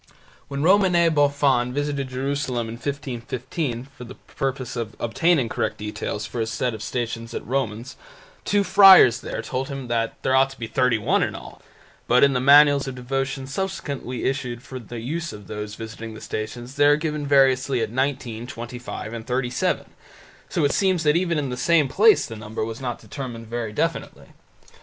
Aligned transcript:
When 0.47 0.63
Romanet 0.63 1.13
Boffin 1.13 1.75
visited 1.75 2.07
Jerusalem 2.09 2.67
in 2.67 2.73
1515 2.73 3.83
for 3.95 4.03
the 4.03 4.15
purpose 4.15 4.75
of 4.75 4.95
obtaining 4.99 5.47
correct 5.47 5.77
details 5.77 6.25
for 6.25 6.39
his 6.39 6.49
set 6.49 6.73
of 6.73 6.81
Stations 6.81 7.35
at 7.35 7.45
Romans, 7.45 7.97
two 8.43 8.63
friars 8.63 9.21
there 9.21 9.43
told 9.43 9.67
him 9.69 9.89
that 9.89 10.15
there 10.23 10.35
ought 10.35 10.49
to 10.49 10.57
be 10.59 10.65
thirty 10.65 10.97
one 10.97 11.21
in 11.21 11.35
all, 11.35 11.61
but 12.07 12.23
in 12.23 12.33
the 12.33 12.39
manuals 12.39 12.87
of 12.87 12.95
devotion 12.95 13.45
subsequently 13.45 14.23
issued 14.23 14.63
for 14.63 14.79
the 14.79 15.01
use 15.01 15.31
of 15.31 15.45
those 15.45 15.75
visiting 15.75 16.15
these 16.15 16.23
Stations 16.23 16.77
they 16.77 16.87
are 16.87 16.95
given 16.95 17.27
variously 17.27 17.79
as 17.81 17.89
nineteen, 17.91 18.47
twenty 18.47 18.79
five, 18.79 19.13
and 19.13 19.27
thirty 19.27 19.51
seven, 19.51 19.85
so 20.49 20.65
it 20.65 20.71
seems 20.73 21.03
that 21.03 21.15
even 21.15 21.37
in 21.37 21.51
the 21.51 21.55
same 21.55 21.87
place 21.87 22.25
the 22.25 22.35
number 22.35 22.65
was 22.65 22.81
not 22.81 22.97
determined 22.97 23.45
very 23.45 23.71
definitely. 23.71 24.29